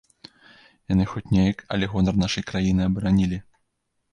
[0.93, 3.37] Яны хоць неяк, але гонар нашай краіны абаранілі.